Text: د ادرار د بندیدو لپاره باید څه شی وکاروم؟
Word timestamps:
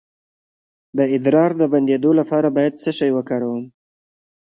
د 0.97 0.99
ادرار 1.15 1.51
د 1.57 1.61
بندیدو 1.71 2.11
لپاره 2.19 2.47
باید 2.55 2.73
څه 2.83 2.91
شی 2.97 3.09
وکاروم؟ 3.13 3.63